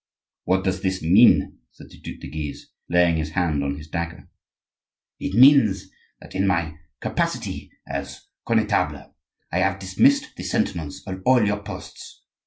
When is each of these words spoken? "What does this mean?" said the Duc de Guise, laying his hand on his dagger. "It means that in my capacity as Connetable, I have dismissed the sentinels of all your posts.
"What 0.45 0.63
does 0.63 0.81
this 0.81 1.03
mean?" 1.03 1.59
said 1.73 1.91
the 1.91 1.99
Duc 1.99 2.21
de 2.21 2.27
Guise, 2.27 2.71
laying 2.89 3.17
his 3.17 3.33
hand 3.33 3.63
on 3.63 3.75
his 3.77 3.87
dagger. 3.87 4.27
"It 5.19 5.35
means 5.35 5.91
that 6.19 6.33
in 6.33 6.47
my 6.47 6.75
capacity 7.01 7.69
as 7.87 8.25
Connetable, 8.47 9.13
I 9.51 9.59
have 9.59 9.77
dismissed 9.77 10.35
the 10.37 10.43
sentinels 10.43 11.03
of 11.05 11.21
all 11.23 11.45
your 11.45 11.61
posts. 11.61 12.23